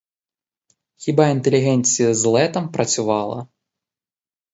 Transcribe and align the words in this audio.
Хіба 0.95 1.27
інтелігенція 1.27 2.13
зле 2.13 2.49
там 2.49 2.71
працювала? 2.71 3.47